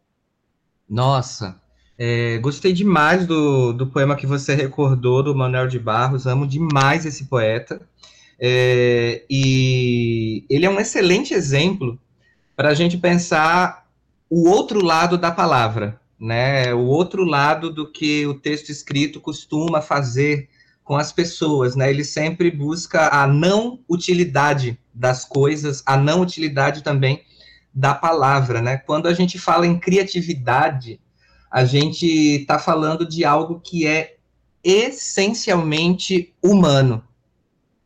Nossa, 0.89 1.61
é, 1.99 2.39
gostei 2.39 2.73
demais 2.73 3.27
do, 3.27 3.73
do 3.73 3.89
poema 3.89 4.15
que 4.15 4.27
você 4.27 4.55
recordou 4.55 5.21
do 5.21 5.35
Manuel 5.35 5.67
de 5.67 5.81
Barros, 5.81 6.27
amo 6.27 6.47
demais 6.47 7.05
esse 7.05 7.25
poeta. 7.25 7.81
É, 8.39 9.25
e 9.29 10.45
ele 10.49 10.65
é 10.65 10.71
um 10.71 10.79
excelente 10.79 11.35
exemplo 11.35 11.99
para 12.55 12.69
a 12.69 12.75
gente 12.75 12.97
pensar 12.97 13.85
o 14.31 14.49
outro 14.49 14.85
lado 14.85 15.19
da 15.19 15.33
palavra, 15.33 16.01
né? 16.21 16.73
O 16.73 16.85
outro 16.85 17.25
lado 17.25 17.69
do 17.73 17.91
que 17.91 18.25
o 18.27 18.35
texto 18.35 18.69
escrito 18.69 19.21
costuma 19.21 19.81
fazer 19.81 20.49
com 20.85 20.97
as 20.97 21.13
pessoas, 21.13 21.75
né? 21.75 21.91
Ele 21.91 22.05
sempre 22.05 22.49
busca 22.49 23.09
a 23.09 23.27
não 23.27 23.81
utilidade 23.89 24.79
das 24.95 25.25
coisas, 25.25 25.83
a 25.85 25.97
não 25.97 26.21
utilidade 26.21 26.83
também 26.83 27.25
da 27.75 27.93
palavra, 27.93 28.63
né? 28.63 28.77
Quando 28.77 29.09
a 29.09 29.15
gente 29.15 29.37
fala 29.37 29.67
em 29.67 29.79
criatividade, 29.79 31.01
a 31.51 31.65
gente 31.65 32.07
está 32.07 32.59
falando 32.59 33.07
de 33.07 33.25
algo 33.25 33.61
que 33.61 33.87
é 33.87 34.17
essencialmente 34.63 36.35
humano. 36.43 37.03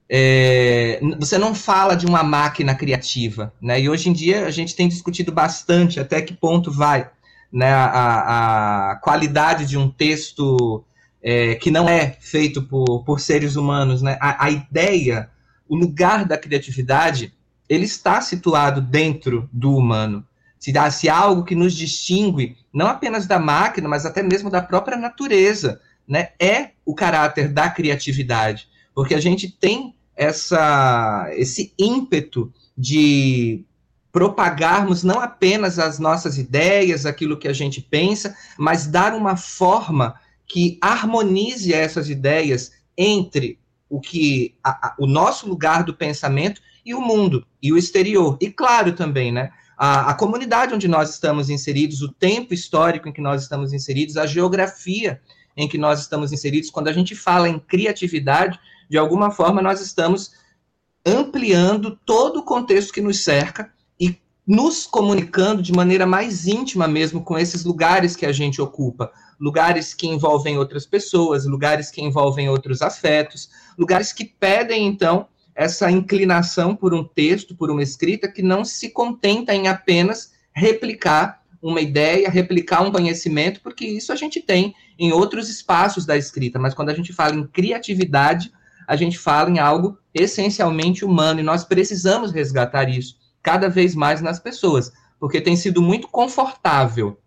É, 0.09 1.01
você 1.19 1.39
não 1.39 1.55
fala 1.55 1.95
de 1.95 2.05
uma 2.05 2.23
máquina 2.23 2.75
criativa, 2.75 3.53
né? 3.61 3.81
E 3.81 3.89
hoje 3.89 4.11
em 4.11 4.13
dia 4.13 4.47
a 4.47 4.51
gente 4.51 4.77
tem 4.77 4.89
discutido 4.89 5.33
bastante 5.33 5.99
até 5.99 6.21
que 6.21 6.35
ponto 6.35 6.71
vai 6.71 7.11
né, 7.53 7.71
a, 7.73 8.93
a 8.93 8.97
qualidade 8.97 9.67
de 9.67 9.77
um 9.77 9.91
texto 9.91 10.83
é, 11.23 11.55
que 11.55 11.71
não 11.71 11.89
é 11.89 12.17
feito 12.19 12.63
por, 12.63 13.05
por 13.05 13.21
seres 13.21 13.57
humanos, 13.57 14.01
né? 14.01 14.17
A, 14.21 14.47
a, 14.47 14.51
ideia, 14.51 15.31
o 15.69 15.77
lugar 15.77 16.25
da 16.25 16.39
criatividade, 16.39 17.33
ele 17.69 17.85
está 17.85 18.21
situado 18.21 18.81
dentro 18.81 19.49
do 19.53 19.77
humano. 19.77 20.27
Se, 20.63 20.73
se 20.93 21.09
há 21.09 21.17
algo 21.17 21.43
que 21.43 21.57
nos 21.57 21.75
distingue, 21.75 22.57
não 22.73 22.87
apenas 22.87 23.27
da 23.27 23.37
máquina, 23.37 23.89
mas 23.89 24.07
até 24.07 24.23
mesmo 24.23 24.49
da 24.49 24.63
própria 24.63 24.97
natureza, 24.97 25.81
né? 26.07 26.29
É 26.39 26.71
o 26.87 26.95
caráter 26.95 27.49
da 27.49 27.69
criatividade, 27.69 28.69
porque 28.95 29.13
a 29.13 29.21
gente 29.21 29.51
tem 29.51 29.97
essa, 30.15 31.29
esse 31.33 31.75
ímpeto 31.77 32.53
de 32.79 33.65
propagarmos 34.13 35.03
não 35.03 35.19
apenas 35.19 35.81
as 35.81 35.99
nossas 35.99 36.39
ideias, 36.39 37.07
aquilo 37.07 37.37
que 37.37 37.49
a 37.49 37.53
gente 37.53 37.81
pensa, 37.81 38.37
mas 38.57 38.87
dar 38.87 39.15
uma 39.15 39.37
forma 39.37 40.15
que 40.47 40.79
harmonize 40.81 41.75
essas 41.75 42.09
ideias 42.09 42.71
entre 42.97 43.59
o 43.91 44.01
que 44.01 44.55
a, 44.63 44.91
a, 44.91 44.95
o 44.97 45.09
nosso 45.09 45.49
lugar 45.49 45.83
do 45.83 45.93
pensamento 45.93 46.63
e 46.85 46.95
o 46.95 47.01
mundo 47.01 47.45
e 47.61 47.73
o 47.73 47.77
exterior. 47.77 48.39
E 48.41 48.49
claro 48.49 48.93
também, 48.93 49.33
né, 49.33 49.51
a, 49.77 50.11
a 50.11 50.15
comunidade 50.15 50.75
onde 50.75 50.89
nós 50.89 51.11
estamos 51.11 51.51
inseridos, 51.51 52.03
o 52.03 52.13
tempo 52.13 52.55
histórico 52.55 53.09
em 53.09 53.13
que 53.13 53.21
nós 53.21 53.43
estamos 53.43 53.73
inseridos, 53.73 54.17
a 54.17 54.27
geografia 54.27 55.21
em 55.57 55.69
que 55.69 55.79
nós 55.79 56.01
estamos 56.01 56.33
inseridos. 56.33 56.71
Quando 56.71 56.89
a 56.89 56.93
gente 56.93 57.15
fala 57.15 57.49
em 57.49 57.59
criatividade, 57.59 58.59
de 58.89 58.99
alguma 58.99 59.31
forma 59.31 59.61
nós 59.61 59.81
estamos 59.81 60.33
ampliando 61.05 61.99
todo 62.05 62.41
o 62.41 62.45
contexto 62.45 62.93
que 62.93 63.01
nos 63.01 63.25
cerca 63.25 63.73
e 63.99 64.17
nos 64.47 64.87
comunicando 64.87 65.63
de 65.63 65.73
maneira 65.73 66.07
mais 66.07 66.47
íntima 66.47 66.87
mesmo 66.87 67.23
com 67.23 67.39
esses 67.39 67.65
lugares 67.65 68.15
que 68.15 68.27
a 68.27 68.33
gente 68.33 68.61
ocupa 68.61 69.13
lugares 69.43 69.93
que 69.93 70.07
envolvem 70.07 70.57
outras 70.57 70.87
pessoas, 70.87 71.45
lugares 71.47 71.91
que 71.91 72.01
envolvem 72.01 72.49
outros 72.49 72.81
afetos, 72.81 73.51
lugares 73.77 74.13
que 74.13 74.25
pedem, 74.25 74.87
então, 74.87 75.27
essa 75.55 75.91
inclinação 75.91 76.75
por 76.75 76.95
um 76.95 77.05
texto, 77.05 77.55
por 77.55 77.71
uma 77.71 77.83
escrita 77.83 78.31
que 78.31 78.43
não 78.43 78.65
se 78.65 78.91
contenta 78.91 79.55
em 79.55 79.69
apenas 79.69 80.33
replicar 80.55 81.43
uma 81.61 81.81
ideia, 81.81 82.29
replicar 82.29 82.83
um 82.83 82.91
conhecimento, 82.91 83.61
porque 83.61 83.87
isso 83.87 84.13
a 84.13 84.17
gente 84.17 84.41
tem 84.41 84.75
em 84.99 85.13
outros 85.13 85.49
espaços 85.49 86.05
da 86.05 86.17
escrita, 86.17 86.59
mas 86.59 86.75
quando 86.75 86.89
a 86.89 86.95
gente 86.95 87.13
fala 87.13 87.35
em 87.35 87.47
criatividade, 87.47 88.53
a 88.87 88.97
gente 88.97 89.17
fala 89.17 89.49
em 89.49 89.61
algo 89.61 89.97
essencialmente 90.13 91.05
humano 91.05 91.41
e 91.41 91.45
nós 91.45 91.65
precisamos 91.65 92.33
resgatar 92.33 92.89
isso 92.89 93.17
cada 93.43 93.69
vez 93.69 93.95
mais 93.95 94.21
nas 94.21 94.41
pessoas, 94.41 94.93
porque 95.21 95.41
tem 95.41 95.57
sido 95.57 95.81
muito 95.81 96.09
confortável 96.09 97.19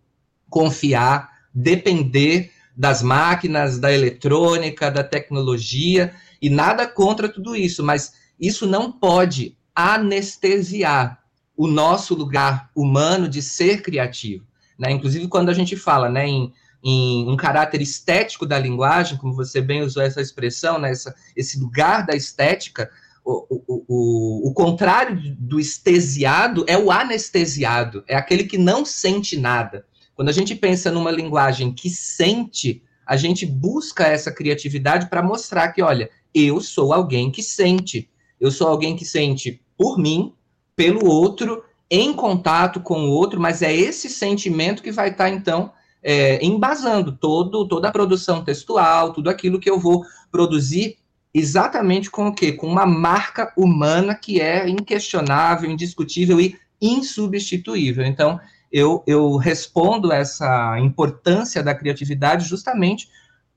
confiar 0.50 1.30
depender 1.54 2.52
das 2.76 3.02
máquinas, 3.02 3.78
da 3.78 3.90
eletrônica, 3.90 4.90
da 4.90 5.02
tecnologia, 5.02 6.14
e 6.40 6.50
nada 6.50 6.86
contra 6.86 7.28
tudo 7.28 7.54
isso, 7.56 7.82
mas 7.82 8.12
isso 8.38 8.66
não 8.66 8.92
pode 8.92 9.56
anestesiar 9.74 11.22
o 11.56 11.66
nosso 11.66 12.14
lugar 12.14 12.70
humano 12.74 13.28
de 13.28 13.40
ser 13.42 13.82
criativo. 13.82 14.46
Né? 14.78 14.92
Inclusive, 14.92 15.26
quando 15.28 15.48
a 15.48 15.54
gente 15.54 15.74
fala 15.76 16.08
né, 16.08 16.26
em, 16.26 16.52
em, 16.84 17.28
um 17.28 17.36
caráter 17.36 17.80
estético 17.80 18.44
da 18.44 18.58
linguagem, 18.58 19.16
como 19.16 19.34
você 19.34 19.60
bem 19.60 19.82
usou 19.82 20.02
essa 20.02 20.20
expressão, 20.20 20.78
né, 20.78 20.90
essa, 20.90 21.14
esse 21.34 21.58
lugar 21.58 22.04
da 22.04 22.14
estética, 22.14 22.90
o, 23.24 23.46
o, 23.50 23.84
o, 23.88 24.50
o 24.50 24.54
contrário 24.54 25.18
do 25.38 25.58
estesiado 25.58 26.64
é 26.68 26.78
o 26.78 26.92
anestesiado, 26.92 28.04
é 28.06 28.14
aquele 28.14 28.44
que 28.44 28.58
não 28.58 28.84
sente 28.84 29.36
nada. 29.36 29.84
Quando 30.14 30.28
a 30.28 30.32
gente 30.32 30.54
pensa 30.54 30.90
numa 30.90 31.10
linguagem 31.10 31.72
que 31.72 31.90
sente, 31.90 32.82
a 33.06 33.16
gente 33.16 33.44
busca 33.44 34.04
essa 34.04 34.30
criatividade 34.30 35.08
para 35.08 35.22
mostrar 35.22 35.72
que, 35.72 35.82
olha, 35.82 36.08
eu 36.36 36.60
sou 36.60 36.92
alguém 36.92 37.30
que 37.30 37.42
sente. 37.42 38.10
Eu 38.38 38.50
sou 38.50 38.68
alguém 38.68 38.94
que 38.94 39.04
sente 39.04 39.62
por 39.78 39.98
mim, 39.98 40.34
pelo 40.74 41.06
outro, 41.08 41.64
em 41.90 42.12
contato 42.12 42.80
com 42.80 43.06
o 43.06 43.10
outro, 43.10 43.40
mas 43.40 43.62
é 43.62 43.74
esse 43.74 44.10
sentimento 44.10 44.82
que 44.82 44.92
vai 44.92 45.08
estar, 45.08 45.24
tá, 45.24 45.30
então, 45.30 45.72
é, 46.02 46.44
embasando 46.44 47.12
todo, 47.12 47.66
toda 47.66 47.88
a 47.88 47.92
produção 47.92 48.44
textual, 48.44 49.12
tudo 49.12 49.30
aquilo 49.30 49.58
que 49.58 49.70
eu 49.70 49.78
vou 49.78 50.04
produzir 50.30 50.98
exatamente 51.32 52.10
com 52.10 52.28
o 52.28 52.34
quê? 52.34 52.52
Com 52.52 52.66
uma 52.66 52.86
marca 52.86 53.52
humana 53.56 54.14
que 54.14 54.40
é 54.40 54.68
inquestionável, 54.68 55.70
indiscutível 55.70 56.38
e 56.40 56.56
insubstituível. 56.80 58.04
Então, 58.04 58.38
eu, 58.70 59.02
eu 59.06 59.36
respondo 59.36 60.12
essa 60.12 60.78
importância 60.80 61.62
da 61.62 61.74
criatividade 61.74 62.46
justamente 62.46 63.08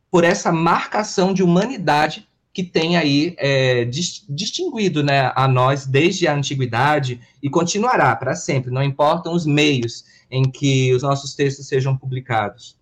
por 0.10 0.24
essa 0.24 0.52
marcação 0.52 1.34
de 1.34 1.44
humanidade 1.44 2.29
que 2.54 2.64
tem 2.64 2.98
aí 2.98 3.36
é, 3.38 3.86
distinguido 3.86 5.04
né, 5.04 5.32
a 5.36 5.48
nós 5.48 5.86
desde 5.86 6.28
a 6.28 6.34
antiguidade 6.34 7.22
e 7.42 7.50
continuará 7.50 8.16
para 8.16 8.36
sempre, 8.36 8.72
não 8.72 8.84
importam 8.84 9.34
os 9.34 9.46
meios 9.46 10.04
em 10.32 10.44
que 10.44 10.94
os 10.94 11.04
nossos 11.04 11.36
textos 11.36 11.68
sejam 11.68 11.96
publicados. 11.96 12.78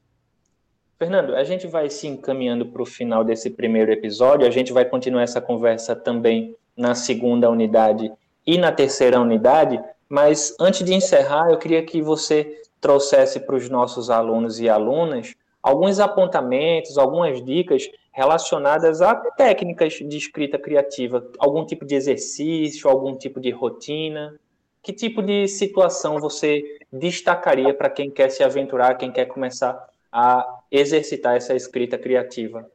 Fernando, 0.97 1.35
a 1.35 1.43
gente 1.43 1.67
vai 1.67 1.89
se 1.89 2.07
encaminhando 2.07 2.65
para 2.65 2.81
o 2.81 2.85
final 2.85 3.23
desse 3.23 3.51
primeiro 3.51 3.91
episódio, 3.91 4.47
a 4.47 4.49
gente 4.49 4.73
vai 4.73 4.83
continuar 4.83 5.21
essa 5.21 5.39
conversa 5.39 5.95
também 5.95 6.55
na 6.75 6.95
segunda 6.95 7.49
unidade 7.49 8.11
e 8.45 8.57
na 8.57 8.71
terceira 8.71 9.19
unidade, 9.19 9.79
mas 10.09 10.55
antes 10.59 10.83
de 10.83 10.93
encerrar, 10.93 11.51
eu 11.51 11.57
queria 11.57 11.83
que 11.83 12.01
você 12.01 12.61
trouxesse 12.79 13.39
para 13.39 13.55
os 13.55 13.69
nossos 13.69 14.09
alunos 14.09 14.59
e 14.59 14.69
alunas 14.69 15.35
alguns 15.67 15.99
apontamentos, 15.99 16.97
algumas 16.97 17.43
dicas 17.43 17.89
relacionadas 18.13 19.01
a 19.01 19.13
técnicas 19.15 19.93
de 19.95 20.17
escrita 20.17 20.57
criativa, 20.57 21.29
algum 21.37 21.65
tipo 21.65 21.85
de 21.85 21.93
exercício, 21.93 22.89
algum 22.89 23.17
tipo 23.17 23.39
de 23.41 23.51
rotina. 23.51 24.39
Que 24.81 24.93
tipo 24.93 25.21
de 25.21 25.45
situação 25.47 26.19
você 26.19 26.79
destacaria 26.91 27.73
para 27.73 27.89
quem 27.89 28.09
quer 28.09 28.29
se 28.29 28.41
aventurar, 28.43 28.95
quem 28.95 29.11
quer 29.11 29.25
começar 29.25 29.77
a 30.09 30.61
exercitar 30.71 31.35
essa 31.35 31.53
escrita 31.53 31.97
criativa? 31.97 32.65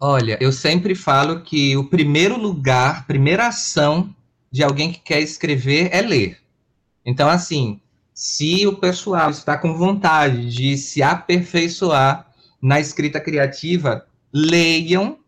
Olha, 0.00 0.38
eu 0.40 0.50
sempre 0.50 0.94
falo 0.94 1.42
que 1.42 1.76
o 1.76 1.90
primeiro 1.90 2.38
lugar, 2.38 3.06
primeira 3.06 3.48
ação 3.48 4.08
de 4.50 4.64
alguém 4.64 4.90
que 4.90 5.00
quer 5.00 5.20
escrever 5.20 5.90
é 5.92 6.00
ler. 6.00 6.38
Então, 7.04 7.28
assim, 7.28 7.80
se 8.14 8.66
o 8.66 8.76
pessoal 8.76 9.28
está 9.28 9.58
com 9.58 9.76
vontade 9.76 10.50
de 10.50 10.78
se 10.78 11.02
aperfeiçoar 11.02 12.29
na 12.60 12.80
escrita 12.80 13.20
criativa, 13.20 14.06
leiam 14.32 15.18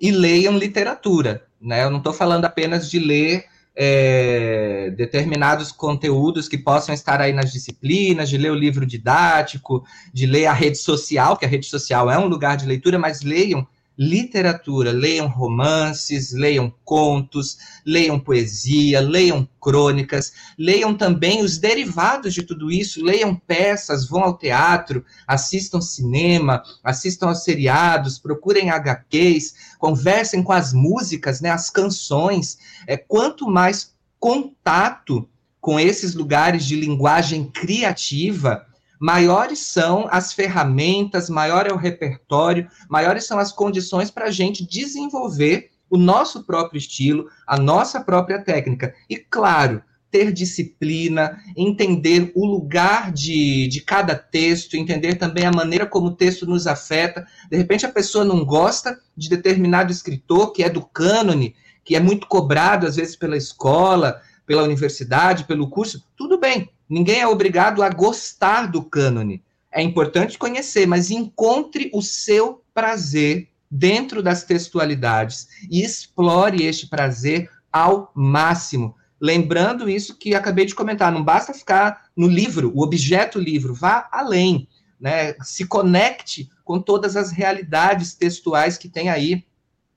e 0.00 0.10
leiam 0.10 0.56
literatura. 0.56 1.44
Né? 1.60 1.84
Eu 1.84 1.90
não 1.90 1.98
estou 1.98 2.12
falando 2.12 2.44
apenas 2.44 2.90
de 2.90 2.98
ler 2.98 3.44
é, 3.76 4.90
determinados 4.96 5.70
conteúdos 5.72 6.48
que 6.48 6.58
possam 6.58 6.94
estar 6.94 7.20
aí 7.20 7.32
nas 7.32 7.52
disciplinas, 7.52 8.28
de 8.28 8.36
ler 8.36 8.50
o 8.50 8.54
livro 8.54 8.84
didático, 8.84 9.84
de 10.12 10.26
ler 10.26 10.46
a 10.46 10.52
rede 10.52 10.78
social, 10.78 11.36
que 11.36 11.44
a 11.44 11.48
rede 11.48 11.66
social 11.66 12.10
é 12.10 12.18
um 12.18 12.26
lugar 12.26 12.56
de 12.56 12.66
leitura, 12.66 12.98
mas 12.98 13.22
leiam 13.22 13.66
literatura, 14.00 14.92
leiam 14.92 15.28
romances, 15.28 16.32
leiam 16.32 16.72
contos, 16.82 17.58
leiam 17.84 18.18
poesia, 18.18 18.98
leiam 18.98 19.46
crônicas, 19.60 20.32
leiam 20.58 20.96
também 20.96 21.42
os 21.42 21.58
derivados 21.58 22.32
de 22.32 22.42
tudo 22.42 22.72
isso, 22.72 23.04
leiam 23.04 23.36
peças, 23.36 24.08
vão 24.08 24.24
ao 24.24 24.38
teatro, 24.38 25.04
assistam 25.26 25.82
cinema, 25.82 26.62
assistam 26.82 27.28
aos 27.28 27.44
seriados, 27.44 28.18
procurem 28.18 28.70
HQs, 28.70 29.54
conversem 29.78 30.42
com 30.42 30.52
as 30.52 30.72
músicas, 30.72 31.42
né, 31.42 31.50
as 31.50 31.68
canções. 31.68 32.56
É, 32.86 32.96
quanto 32.96 33.50
mais 33.50 33.94
contato 34.18 35.28
com 35.60 35.78
esses 35.78 36.14
lugares 36.14 36.64
de 36.64 36.74
linguagem 36.74 37.50
criativa, 37.50 38.66
maiores 39.00 39.60
são 39.60 40.06
as 40.10 40.34
ferramentas, 40.34 41.30
maior 41.30 41.66
é 41.66 41.72
o 41.72 41.78
repertório, 41.78 42.68
maiores 42.88 43.24
são 43.24 43.38
as 43.38 43.50
condições 43.50 44.10
para 44.10 44.26
a 44.26 44.30
gente 44.30 44.66
desenvolver 44.66 45.70
o 45.88 45.96
nosso 45.96 46.44
próprio 46.44 46.78
estilo, 46.78 47.28
a 47.46 47.56
nossa 47.56 48.00
própria 48.00 48.40
técnica. 48.40 48.94
E, 49.08 49.16
claro, 49.16 49.82
ter 50.10 50.32
disciplina, 50.32 51.38
entender 51.56 52.32
o 52.34 52.44
lugar 52.44 53.12
de, 53.12 53.68
de 53.68 53.80
cada 53.80 54.14
texto, 54.14 54.74
entender 54.74 55.14
também 55.14 55.46
a 55.46 55.52
maneira 55.52 55.86
como 55.86 56.08
o 56.08 56.14
texto 56.14 56.46
nos 56.46 56.66
afeta. 56.66 57.26
De 57.50 57.56
repente, 57.56 57.86
a 57.86 57.92
pessoa 57.92 58.24
não 58.24 58.44
gosta 58.44 58.98
de 59.16 59.28
determinado 59.28 59.90
escritor 59.90 60.52
que 60.52 60.62
é 60.62 60.68
do 60.68 60.82
cânone, 60.82 61.54
que 61.84 61.96
é 61.96 62.00
muito 62.00 62.26
cobrado, 62.26 62.86
às 62.86 62.96
vezes, 62.96 63.16
pela 63.16 63.36
escola, 63.36 64.20
pela 64.46 64.64
universidade, 64.64 65.44
pelo 65.44 65.70
curso. 65.70 66.04
Tudo 66.16 66.38
bem, 66.38 66.68
ninguém 66.90 67.20
é 67.20 67.26
obrigado 67.26 67.82
a 67.82 67.88
gostar 67.88 68.66
do 68.66 68.82
cânone. 68.82 69.42
É 69.72 69.80
importante 69.80 70.36
conhecer, 70.36 70.86
mas 70.86 71.10
encontre 71.10 71.90
o 71.94 72.02
seu 72.02 72.62
prazer 72.74 73.48
dentro 73.70 74.22
das 74.22 74.42
textualidades 74.42 75.46
e 75.70 75.82
explore 75.82 76.66
este 76.66 76.88
prazer 76.88 77.48
ao 77.72 78.10
máximo 78.14 78.96
Lembrando 79.20 79.88
isso 79.88 80.16
que 80.16 80.34
acabei 80.34 80.64
de 80.64 80.74
comentar, 80.74 81.12
não 81.12 81.22
basta 81.22 81.52
ficar 81.52 82.06
no 82.16 82.26
livro, 82.26 82.72
o 82.74 82.82
objeto 82.82 83.38
livro, 83.38 83.74
vá 83.74 84.08
além, 84.10 84.66
né? 84.98 85.34
Se 85.42 85.66
conecte 85.66 86.48
com 86.64 86.80
todas 86.80 87.16
as 87.16 87.30
realidades 87.30 88.14
textuais 88.14 88.78
que 88.78 88.88
tem 88.88 89.10
aí 89.10 89.44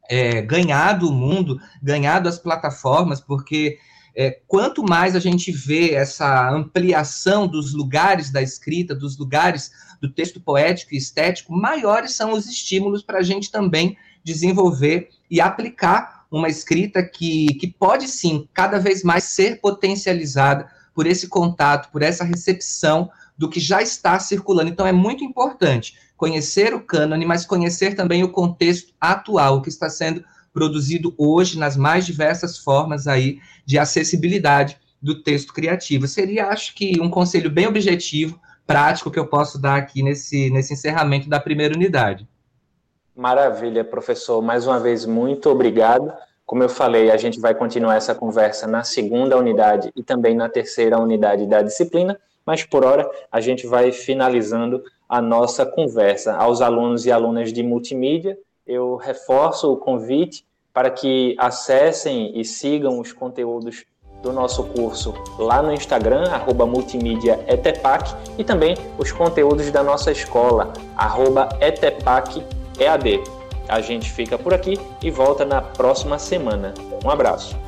é, 0.10 0.42
ganhado 0.42 1.08
o 1.08 1.14
mundo, 1.14 1.58
ganhado 1.82 2.28
as 2.28 2.38
plataformas, 2.38 3.22
porque 3.22 3.78
é, 4.16 4.40
quanto 4.48 4.84
mais 4.84 5.16
a 5.16 5.20
gente 5.20 5.52
vê 5.52 5.94
essa 5.94 6.50
ampliação 6.52 7.48
dos 7.48 7.74
lugares 7.74 8.32
da 8.32 8.42
escrita, 8.42 8.94
dos 8.94 9.18
lugares 9.18 9.72
do 10.02 10.10
texto 10.10 10.40
poético 10.40 10.94
e 10.94 10.98
estético, 10.98 11.54
maiores 11.54 12.16
são 12.16 12.34
os 12.34 12.46
estímulos 12.46 13.02
para 13.02 13.20
a 13.20 13.24
gente 13.24 13.52
também 13.52 13.98
desenvolver 14.24 15.10
e 15.30 15.42
aplicar 15.42 16.26
uma 16.30 16.50
escrita 16.50 17.04
que, 17.04 17.48
que 17.56 17.68
pode 17.68 18.08
sim 18.08 18.48
cada 18.54 18.80
vez 18.80 19.04
mais 19.04 19.24
ser 19.26 19.60
potencializada 19.60 20.68
por 20.94 21.08
esse 21.08 21.28
contato, 21.28 21.92
por 21.92 22.02
essa 22.02 22.24
recepção 22.24 23.10
do 23.38 23.50
que 23.50 23.60
já 23.60 23.82
está 23.82 24.20
circulando. 24.20 24.70
Então 24.70 24.86
é 24.86 24.92
muito 24.92 25.24
importante 25.24 25.98
conhecer 26.16 26.74
o 26.74 26.80
cânone, 26.80 27.26
mas 27.26 27.46
conhecer 27.46 27.96
também 27.96 28.24
o 28.24 28.32
contexto 28.32 28.94
atual, 29.02 29.58
o 29.58 29.62
que 29.62 29.70
está 29.70 29.90
sendo 29.90 30.24
produzido 30.54 31.14
hoje 31.18 31.58
nas 31.58 31.76
mais 31.76 32.06
diversas 32.06 32.58
formas 32.58 33.08
aí 33.08 33.40
de 33.66 33.80
acessibilidade 33.80 34.78
do 35.02 35.22
texto 35.22 35.54
criativo. 35.54 36.08
Seria, 36.08 36.48
acho 36.48 36.74
que, 36.76 37.02
um 37.02 37.10
conselho 37.10 37.50
bem 37.50 37.68
objetivo, 37.68 38.40
prático, 38.66 39.12
que 39.12 39.20
eu 39.20 39.28
posso 39.28 39.60
dar 39.60 39.76
aqui 39.76 40.02
nesse, 40.02 40.50
nesse 40.50 40.74
encerramento 40.74 41.28
da 41.28 41.40
primeira 41.40 41.76
unidade. 41.76 42.28
Maravilha, 43.16 43.84
professor. 43.84 44.42
Mais 44.42 44.66
uma 44.66 44.80
vez, 44.80 45.06
muito 45.06 45.50
obrigado. 45.50 46.12
Como 46.46 46.64
eu 46.64 46.70
falei, 46.70 47.12
a 47.12 47.18
gente 47.18 47.40
vai 47.40 47.54
continuar 47.54 47.96
essa 47.96 48.16
conversa 48.16 48.66
na 48.68 48.84
segunda 48.84 49.38
unidade 49.38 49.92
e 49.96 50.04
também 50.04 50.36
na 50.36 50.50
terceira 50.50 51.00
unidade 51.00 51.46
da 51.46 51.62
disciplina, 51.62 52.20
mas 52.46 52.64
por 52.64 52.84
hora 52.84 53.10
a 53.32 53.40
gente 53.40 53.68
vai 53.68 53.92
finalizando 53.92 54.84
a 55.08 55.22
nossa 55.22 55.66
conversa. 55.66 56.34
Aos 56.36 56.62
alunos 56.62 57.06
e 57.06 57.12
alunas 57.12 57.54
de 57.54 57.62
multimídia, 57.62 58.38
eu 58.66 58.96
reforço 58.96 59.72
o 59.72 59.78
convite 59.78 60.46
para 60.74 60.90
que 60.90 61.36
acessem 61.38 62.38
e 62.40 62.44
sigam 62.44 63.00
os 63.00 63.12
conteúdos 63.12 63.86
do 64.22 64.32
nosso 64.32 64.64
curso 64.64 65.14
lá 65.38 65.62
no 65.62 65.74
Instagram, 65.74 66.30
arroba 66.32 66.66
multimídiaetepac, 66.66 68.16
e 68.38 68.44
também 68.44 68.76
os 68.98 69.12
conteúdos 69.12 69.70
da 69.70 69.84
nossa 69.84 70.12
escola, 70.12 70.72
arroba 70.96 71.50
etepacEAD. 71.60 73.22
A 73.68 73.82
gente 73.82 74.10
fica 74.10 74.38
por 74.38 74.54
aqui 74.54 74.80
e 75.02 75.12
volta 75.12 75.46
na 75.46 75.62
próxima 75.62 76.18
semana. 76.18 76.74
Um 77.04 77.10
abraço. 77.10 77.63